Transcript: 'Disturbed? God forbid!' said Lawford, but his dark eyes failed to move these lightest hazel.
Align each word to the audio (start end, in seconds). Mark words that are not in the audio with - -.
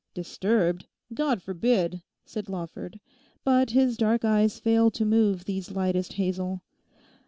'Disturbed? 0.15 0.87
God 1.13 1.43
forbid!' 1.43 2.01
said 2.25 2.49
Lawford, 2.49 2.99
but 3.43 3.69
his 3.69 3.97
dark 3.97 4.25
eyes 4.25 4.59
failed 4.59 4.95
to 4.95 5.05
move 5.05 5.45
these 5.45 5.69
lightest 5.73 6.13
hazel. 6.13 6.63